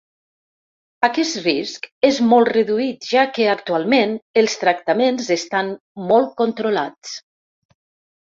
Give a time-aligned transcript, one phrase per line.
[1.07, 5.69] Aquest risc és molt reduït ja que, actualment, els tractaments estan
[6.13, 7.13] molt controlats.